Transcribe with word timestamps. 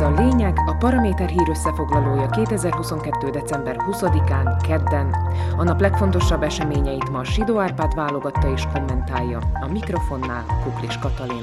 Ez 0.00 0.06
a 0.06 0.22
lényeg, 0.22 0.58
a 0.66 0.74
Paraméter 0.74 1.28
hír 1.28 1.48
összefoglalója 1.48 2.26
2022. 2.26 3.30
december 3.30 3.76
20-án, 3.78 4.60
kedden. 4.66 5.14
A 5.56 5.62
nap 5.62 5.80
legfontosabb 5.80 6.42
eseményeit 6.42 7.10
ma 7.10 7.24
Sidó 7.24 7.58
Árpád 7.58 7.94
válogatta 7.94 8.52
és 8.52 8.62
kommentálja. 8.72 9.38
A 9.38 9.72
mikrofonnál 9.72 10.44
Kuklis 10.62 10.98
Katalin. 10.98 11.42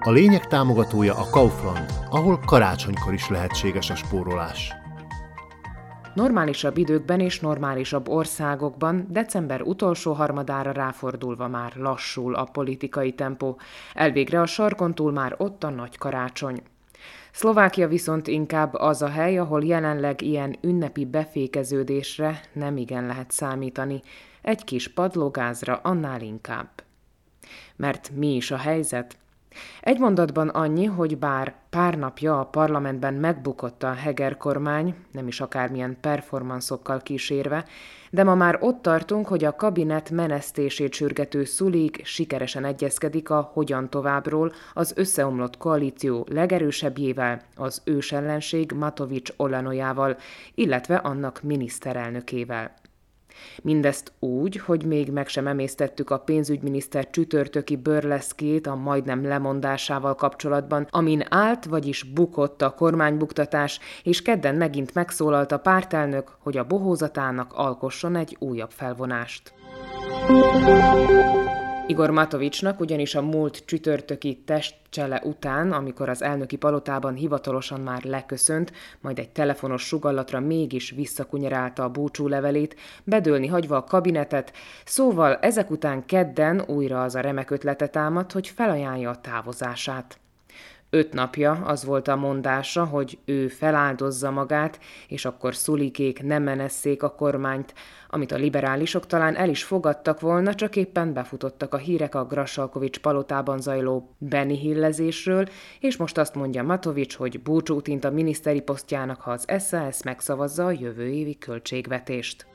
A 0.00 0.10
lényeg 0.10 0.46
támogatója 0.46 1.14
a 1.14 1.26
Kaufland, 1.30 1.92
ahol 2.10 2.38
karácsonykor 2.46 3.12
is 3.12 3.28
lehetséges 3.28 3.90
a 3.90 3.94
spórolás. 3.94 4.76
Normálisabb 6.18 6.76
időkben 6.76 7.20
és 7.20 7.40
normálisabb 7.40 8.08
országokban 8.08 9.06
december 9.10 9.62
utolsó 9.62 10.12
harmadára 10.12 10.72
ráfordulva 10.72 11.48
már 11.48 11.72
lassul 11.76 12.34
a 12.34 12.44
politikai 12.44 13.12
tempó. 13.12 13.58
Elvégre 13.94 14.40
a 14.40 14.46
sarkon 14.46 14.94
túl 14.94 15.12
már 15.12 15.34
ott 15.36 15.64
a 15.64 15.70
nagy 15.70 15.98
karácsony. 15.98 16.62
Szlovákia 17.32 17.88
viszont 17.88 18.26
inkább 18.26 18.74
az 18.74 19.02
a 19.02 19.08
hely, 19.08 19.38
ahol 19.38 19.64
jelenleg 19.64 20.22
ilyen 20.22 20.56
ünnepi 20.60 21.04
befékeződésre 21.04 22.40
nem 22.52 22.76
igen 22.76 23.06
lehet 23.06 23.30
számítani, 23.30 24.02
egy 24.42 24.64
kis 24.64 24.88
padlógázra 24.88 25.80
annál 25.82 26.20
inkább. 26.20 26.68
Mert 27.76 28.10
mi 28.14 28.34
is 28.34 28.50
a 28.50 28.56
helyzet? 28.56 29.16
Egy 29.80 29.98
mondatban 29.98 30.48
annyi, 30.48 30.84
hogy 30.84 31.18
bár 31.18 31.54
pár 31.70 31.98
napja 31.98 32.40
a 32.40 32.44
parlamentben 32.44 33.14
megbukott 33.14 33.82
a 33.82 33.92
Heger 33.92 34.36
kormány, 34.36 34.94
nem 35.12 35.26
is 35.26 35.40
akármilyen 35.40 35.96
performanszokkal 36.00 37.02
kísérve, 37.02 37.64
de 38.10 38.24
ma 38.24 38.34
már 38.34 38.58
ott 38.60 38.82
tartunk, 38.82 39.26
hogy 39.26 39.44
a 39.44 39.56
kabinet 39.56 40.10
menesztését 40.10 40.92
sürgető 40.92 41.44
szulik 41.44 42.04
sikeresen 42.04 42.64
egyezkedik 42.64 43.30
a 43.30 43.50
hogyan 43.52 43.90
továbbról 43.90 44.52
az 44.74 44.92
összeomlott 44.96 45.56
koalíció 45.56 46.26
legerősebbjével, 46.30 47.40
az 47.56 47.82
ősellenség 47.84 48.72
Matovics 48.72 49.32
Olanoyával, 49.36 50.16
illetve 50.54 50.96
annak 50.96 51.42
miniszterelnökével. 51.42 52.74
Mindezt 53.62 54.12
úgy, 54.18 54.56
hogy 54.56 54.84
még 54.84 55.10
meg 55.10 55.28
sem 55.28 55.46
emésztettük 55.46 56.10
a 56.10 56.18
pénzügyminiszter 56.18 57.10
csütörtöki 57.10 57.76
bőrleszkét 57.76 58.66
a 58.66 58.74
majdnem 58.74 59.26
lemondásával 59.26 60.14
kapcsolatban, 60.14 60.86
amin 60.90 61.24
állt, 61.28 61.64
vagyis 61.64 62.02
bukott 62.02 62.62
a 62.62 62.74
kormánybuktatás, 62.74 63.80
és 64.02 64.22
kedden 64.22 64.54
megint 64.54 64.94
megszólalt 64.94 65.52
a 65.52 65.58
pártelnök, 65.58 66.36
hogy 66.38 66.56
a 66.56 66.66
bohózatának 66.66 67.52
alkosson 67.52 68.16
egy 68.16 68.36
újabb 68.38 68.70
felvonást. 68.70 69.52
Igor 71.88 72.10
Matovicsnak 72.10 72.80
ugyanis 72.80 73.14
a 73.14 73.22
múlt 73.22 73.62
csütörtöki 73.66 74.42
testcsele 74.46 75.20
után, 75.24 75.72
amikor 75.72 76.08
az 76.08 76.22
elnöki 76.22 76.56
palotában 76.56 77.14
hivatalosan 77.14 77.80
már 77.80 78.04
leköszönt, 78.04 78.72
majd 79.00 79.18
egy 79.18 79.30
telefonos 79.30 79.82
sugallatra 79.82 80.40
mégis 80.40 80.90
visszakunyerálta 80.90 81.84
a 81.84 81.88
búcsú 81.88 82.26
levelét, 82.26 82.76
bedőlni 83.04 83.46
hagyva 83.46 83.76
a 83.76 83.84
kabinetet, 83.84 84.52
szóval 84.84 85.36
ezek 85.36 85.70
után 85.70 86.06
kedden 86.06 86.60
újra 86.66 87.02
az 87.02 87.14
a 87.14 87.20
remek 87.20 87.50
ötlete 87.50 87.86
támadt, 87.86 88.32
hogy 88.32 88.48
felajánlja 88.48 89.10
a 89.10 89.20
távozását. 89.20 90.18
Öt 90.90 91.12
napja 91.12 91.52
az 91.52 91.84
volt 91.84 92.08
a 92.08 92.16
mondása, 92.16 92.84
hogy 92.84 93.18
ő 93.24 93.48
feláldozza 93.48 94.30
magát, 94.30 94.78
és 95.08 95.24
akkor 95.24 95.54
szulikék 95.54 96.22
nem 96.22 96.42
menesszék 96.42 97.02
a 97.02 97.10
kormányt, 97.10 97.74
amit 98.08 98.32
a 98.32 98.36
liberálisok 98.36 99.06
talán 99.06 99.36
el 99.36 99.48
is 99.48 99.64
fogadtak 99.64 100.20
volna, 100.20 100.54
csak 100.54 100.76
éppen 100.76 101.12
befutottak 101.12 101.74
a 101.74 101.76
hírek 101.76 102.14
a 102.14 102.24
Grassalkovics 102.24 102.98
palotában 102.98 103.60
zajló 103.60 104.14
Benny 104.18 104.54
Hillezésről, 104.54 105.48
és 105.80 105.96
most 105.96 106.18
azt 106.18 106.34
mondja 106.34 106.62
Matovics, 106.62 107.16
hogy 107.16 107.42
búcsút 107.42 107.88
int 107.88 108.04
a 108.04 108.10
miniszteri 108.10 108.60
posztjának, 108.60 109.20
ha 109.20 109.30
az 109.30 109.44
SAS 109.68 110.02
megszavazza 110.02 110.64
a 110.64 110.70
jövő 110.70 111.08
évi 111.08 111.38
költségvetést. 111.38 112.46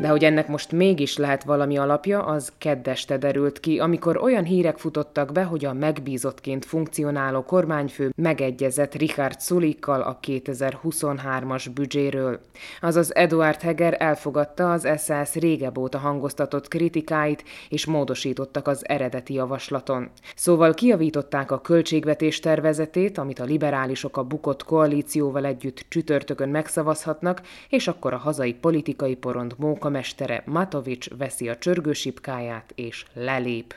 De 0.00 0.08
hogy 0.08 0.24
ennek 0.24 0.48
most 0.48 0.72
mégis 0.72 1.16
lehet 1.16 1.44
valami 1.44 1.78
alapja, 1.78 2.24
az 2.24 2.52
keddeste 2.58 3.16
derült 3.16 3.60
ki, 3.60 3.78
amikor 3.78 4.16
olyan 4.16 4.44
hírek 4.44 4.78
futottak 4.78 5.32
be, 5.32 5.42
hogy 5.42 5.64
a 5.64 5.72
megbízottként 5.72 6.64
funkcionáló 6.64 7.42
kormányfő 7.42 8.12
megegyezett 8.16 8.94
Richard 8.94 9.40
Sulikkal 9.40 10.00
a 10.00 10.18
2023-as 10.26 11.66
büdzséről. 11.74 12.40
Azaz 12.80 13.14
Eduard 13.14 13.60
Heger 13.60 13.96
elfogadta 13.98 14.72
az 14.72 14.88
SS 14.96 15.34
régebb 15.34 15.78
óta 15.78 15.98
hangoztatott 15.98 16.68
kritikáit, 16.68 17.44
és 17.68 17.86
módosítottak 17.86 18.68
az 18.68 18.88
eredeti 18.88 19.34
javaslaton. 19.34 20.10
Szóval 20.34 20.74
kiavították 20.74 21.50
a 21.50 21.60
költségvetés 21.60 22.40
tervezetét, 22.40 23.18
amit 23.18 23.38
a 23.38 23.44
liberálisok 23.44 24.16
a 24.16 24.24
bukott 24.24 24.64
koalícióval 24.64 25.44
együtt 25.44 25.84
csütörtökön 25.88 26.48
megszavazhatnak, 26.48 27.42
és 27.68 27.88
akkor 27.88 28.12
a 28.12 28.16
hazai 28.16 28.54
politikai 28.54 29.14
porond 29.14 29.54
móka 29.58 29.81
mestere 29.88 30.42
Matovics 30.46 31.08
veszi 31.10 31.48
a 31.48 31.56
csörgősipkáját 31.56 32.72
és 32.74 33.04
lelép. 33.12 33.74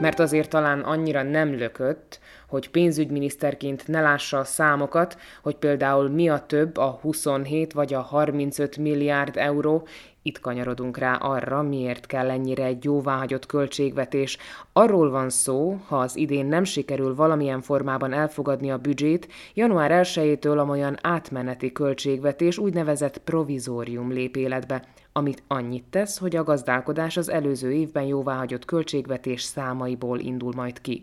Mert 0.00 0.18
azért 0.18 0.50
talán 0.50 0.80
annyira 0.80 1.22
nem 1.22 1.54
lökött, 1.54 2.20
hogy 2.48 2.70
pénzügyminiszterként 2.70 3.88
ne 3.88 4.00
lássa 4.00 4.38
a 4.38 4.44
számokat, 4.44 5.16
hogy 5.42 5.56
például 5.56 6.08
mi 6.08 6.28
a 6.28 6.46
több 6.46 6.76
a 6.76 6.98
27 7.02 7.72
vagy 7.72 7.94
a 7.94 8.00
35 8.00 8.76
milliárd 8.76 9.36
euró, 9.36 9.86
itt 10.22 10.40
kanyarodunk 10.40 10.98
rá 10.98 11.14
arra, 11.14 11.62
miért 11.62 12.06
kell 12.06 12.30
ennyire 12.30 12.64
egy 12.64 12.84
jóváhagyott 12.84 13.46
költségvetés. 13.46 14.38
Arról 14.72 15.10
van 15.10 15.30
szó, 15.30 15.78
ha 15.86 15.98
az 15.98 16.16
idén 16.16 16.46
nem 16.46 16.64
sikerül 16.64 17.14
valamilyen 17.14 17.60
formában 17.60 18.12
elfogadni 18.12 18.70
a 18.70 18.78
büdzsét, 18.78 19.28
január 19.54 20.00
1-től 20.04 20.58
amolyan 20.58 20.96
átmeneti 21.02 21.72
költségvetés 21.72 22.58
úgynevezett 22.58 23.18
provizórium 23.18 24.12
lép 24.12 24.36
életbe, 24.36 24.82
amit 25.16 25.42
annyit 25.46 25.84
tesz, 25.90 26.18
hogy 26.18 26.36
a 26.36 26.44
gazdálkodás 26.44 27.16
az 27.16 27.30
előző 27.30 27.72
évben 27.72 28.04
jóváhagyott 28.04 28.64
költségvetés 28.64 29.42
számaiból 29.42 30.18
indul 30.18 30.52
majd 30.56 30.80
ki. 30.80 31.02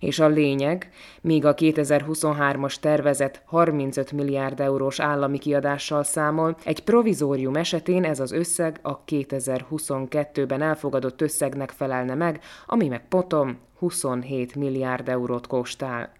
És 0.00 0.18
a 0.18 0.28
lényeg, 0.28 0.90
míg 1.20 1.44
a 1.44 1.54
2023-as 1.54 2.74
tervezet 2.74 3.42
35 3.46 4.12
milliárd 4.12 4.60
eurós 4.60 5.00
állami 5.00 5.38
kiadással 5.38 6.02
számol, 6.02 6.56
egy 6.64 6.84
provizórium 6.84 7.56
esetén 7.56 8.04
ez 8.04 8.20
az 8.20 8.32
összeg 8.32 8.78
a 8.82 9.04
2022-ben 9.04 10.62
elfogadott 10.62 11.20
összegnek 11.20 11.70
felelne 11.70 12.14
meg, 12.14 12.40
ami 12.66 12.88
meg 12.88 13.08
potom 13.08 13.58
27 13.78 14.54
milliárd 14.54 15.08
eurót 15.08 15.46
kóstál. 15.46 16.12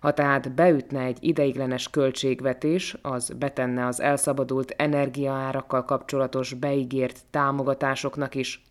Ha 0.00 0.12
tehát 0.14 0.52
beütne 0.52 1.00
egy 1.00 1.18
ideiglenes 1.20 1.90
költségvetés, 1.90 2.96
az 3.02 3.30
betenne 3.38 3.86
az 3.86 4.00
elszabadult 4.00 4.74
energiaárakkal 4.76 5.84
kapcsolatos 5.84 6.52
beígért 6.52 7.20
támogatásoknak 7.30 8.34
is 8.34 8.62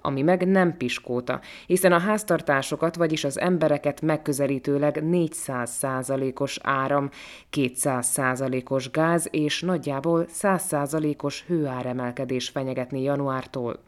ami 0.00 0.22
meg 0.22 0.48
nem 0.48 0.76
piskóta, 0.76 1.40
hiszen 1.66 1.92
a 1.92 1.98
háztartásokat, 1.98 2.96
vagyis 2.96 3.24
az 3.24 3.38
embereket 3.38 4.00
megközelítőleg 4.00 5.04
400 5.04 5.70
százalékos 5.70 6.58
áram, 6.62 7.10
200 7.50 8.06
százalékos 8.06 8.90
gáz 8.90 9.28
és 9.30 9.60
nagyjából 9.60 10.26
100 10.28 10.62
százalékos 10.62 11.44
hőáremelkedés 11.46 12.48
fenyegetni 12.48 13.02
januártól. 13.02 13.80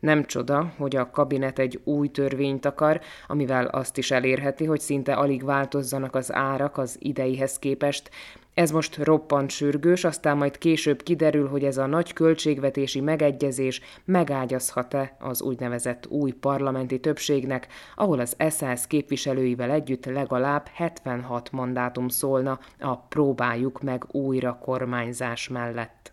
Nem 0.00 0.24
csoda, 0.24 0.72
hogy 0.76 0.96
a 0.96 1.10
kabinet 1.10 1.58
egy 1.58 1.80
új 1.84 2.08
törvényt 2.08 2.64
akar, 2.64 3.00
amivel 3.26 3.66
azt 3.66 3.98
is 3.98 4.10
elérheti, 4.10 4.64
hogy 4.64 4.80
szinte 4.80 5.14
alig 5.14 5.44
változzanak 5.44 6.14
az 6.14 6.32
árak 6.32 6.78
az 6.78 6.96
ideihez 6.98 7.58
képest, 7.58 8.10
ez 8.54 8.70
most 8.70 8.96
roppant 8.96 9.50
sürgős, 9.50 10.04
aztán 10.04 10.36
majd 10.36 10.58
később 10.58 11.02
kiderül, 11.02 11.48
hogy 11.48 11.64
ez 11.64 11.76
a 11.76 11.86
nagy 11.86 12.12
költségvetési 12.12 13.00
megegyezés 13.00 13.80
megágyazhat-e 14.04 15.16
az 15.18 15.42
úgynevezett 15.42 16.06
új 16.06 16.30
parlamenti 16.30 17.00
többségnek, 17.00 17.68
ahol 17.94 18.20
az 18.20 18.36
SZSZ 18.48 18.86
képviselőivel 18.86 19.70
együtt 19.70 20.04
legalább 20.04 20.66
76 20.74 21.52
mandátum 21.52 22.08
szólna 22.08 22.58
a 22.80 22.96
próbáljuk 22.96 23.82
meg 23.82 24.04
újra 24.10 24.58
kormányzás 24.58 25.48
mellett. 25.48 26.12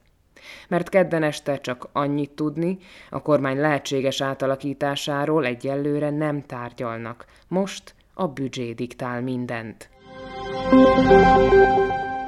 Mert 0.68 0.90
kedden 0.90 1.24
este 1.24 1.60
csak 1.60 1.88
annyit 1.92 2.32
tudni, 2.32 2.78
a 3.10 3.22
kormány 3.22 3.60
lehetséges 3.60 4.22
átalakításáról 4.22 5.46
egyelőre 5.46 6.10
nem 6.10 6.46
tárgyalnak. 6.46 7.26
Most 7.48 7.96
a 8.14 8.28
büdzsé 8.28 8.72
diktál 8.72 9.22
mindent. 9.22 9.90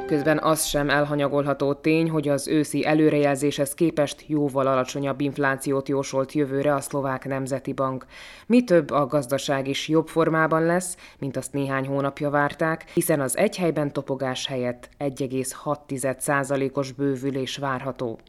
Közben 0.09 0.39
az 0.39 0.65
sem 0.65 0.89
elhanyagolható 0.89 1.73
tény, 1.73 2.09
hogy 2.09 2.27
az 2.27 2.47
őszi 2.47 2.85
előrejelzéshez 2.85 3.73
képest 3.73 4.23
jóval 4.27 4.67
alacsonyabb 4.67 5.21
inflációt 5.21 5.88
jósolt 5.88 6.31
jövőre 6.31 6.73
a 6.73 6.81
szlovák 6.81 7.25
nemzeti 7.25 7.73
bank. 7.73 8.06
Mi 8.45 8.63
több, 8.63 8.91
a 8.91 9.06
gazdaság 9.06 9.67
is 9.67 9.88
jobb 9.88 10.07
formában 10.07 10.65
lesz, 10.65 10.97
mint 11.19 11.38
azt 11.38 11.53
néhány 11.53 11.88
hónapja 11.88 12.29
várták, 12.29 12.89
hiszen 12.94 13.21
az 13.21 13.38
egy 13.38 13.57
helyben 13.57 13.94
topogás 13.94 14.47
helyett 14.47 14.89
1,6%-os 15.00 16.91
bővülés 16.91 17.57
várható. 17.57 18.19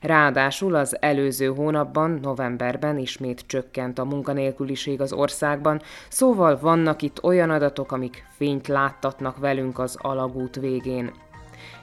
Ráadásul 0.00 0.74
az 0.74 0.96
előző 1.00 1.46
hónapban, 1.46 2.18
novemberben 2.22 2.98
ismét 2.98 3.44
csökkent 3.46 3.98
a 3.98 4.04
munkanélküliség 4.04 5.00
az 5.00 5.12
országban, 5.12 5.82
szóval 6.08 6.58
vannak 6.60 7.02
itt 7.02 7.22
olyan 7.22 7.50
adatok, 7.50 7.92
amik 7.92 8.26
fényt 8.36 8.68
láttatnak 8.68 9.38
velünk 9.38 9.78
az 9.78 9.96
alagút 10.00 10.56
végén. 10.56 11.12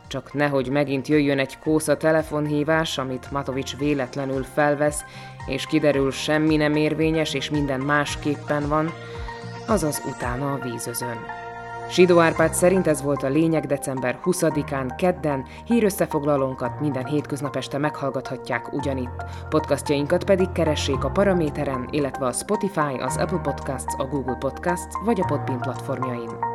Csak 0.07 0.33
nehogy 0.33 0.69
megint 0.69 1.07
jöjjön 1.07 1.39
egy 1.39 1.59
kósza 1.59 1.97
telefonhívás, 1.97 2.97
amit 2.97 3.31
Matovics 3.31 3.77
véletlenül 3.77 4.43
felvesz, 4.43 5.03
és 5.45 5.65
kiderül 5.65 6.11
semmi 6.11 6.55
nem 6.55 6.75
érvényes, 6.75 7.33
és 7.33 7.49
minden 7.49 7.79
másképpen 7.79 8.67
van, 8.67 8.91
azaz 9.67 10.01
utána 10.15 10.53
a 10.53 10.59
vízözön. 10.59 11.40
Sidó 11.91 12.19
Árpád 12.19 12.53
szerint 12.53 12.87
ez 12.87 13.01
volt 13.01 13.23
a 13.23 13.27
lényeg 13.27 13.65
december 13.65 14.19
20-án, 14.23 14.93
kedden, 14.97 15.45
hírösszefoglalónkat 15.65 16.79
minden 16.79 17.05
hétköznap 17.05 17.55
este 17.55 17.77
meghallgathatják 17.77 18.73
ugyanitt. 18.73 19.25
Podcastjainkat 19.49 20.23
pedig 20.23 20.51
keressék 20.51 21.03
a 21.03 21.09
Paraméteren, 21.09 21.87
illetve 21.89 22.25
a 22.25 22.31
Spotify, 22.31 22.97
az 22.99 23.17
Apple 23.17 23.39
Podcasts, 23.39 23.93
a 23.97 24.05
Google 24.05 24.37
Podcasts 24.39 24.95
vagy 25.05 25.21
a 25.21 25.25
Podbean 25.25 25.59
platformjain. 25.59 26.50